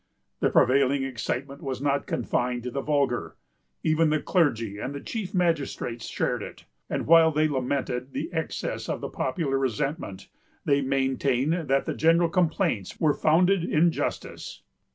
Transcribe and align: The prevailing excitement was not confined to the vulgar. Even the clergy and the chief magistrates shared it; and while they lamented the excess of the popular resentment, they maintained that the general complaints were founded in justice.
The 0.39 0.49
prevailing 0.49 1.03
excitement 1.03 1.61
was 1.61 1.79
not 1.79 2.07
confined 2.07 2.63
to 2.63 2.71
the 2.71 2.81
vulgar. 2.81 3.35
Even 3.83 4.09
the 4.09 4.19
clergy 4.19 4.79
and 4.79 4.95
the 4.95 4.99
chief 4.99 5.31
magistrates 5.31 6.07
shared 6.07 6.41
it; 6.41 6.65
and 6.89 7.05
while 7.05 7.31
they 7.31 7.47
lamented 7.47 8.13
the 8.13 8.33
excess 8.33 8.89
of 8.89 8.99
the 8.99 9.09
popular 9.09 9.59
resentment, 9.59 10.27
they 10.65 10.81
maintained 10.81 11.53
that 11.53 11.85
the 11.85 11.93
general 11.93 12.29
complaints 12.29 12.99
were 12.99 13.13
founded 13.13 13.63
in 13.63 13.91
justice. 13.91 14.63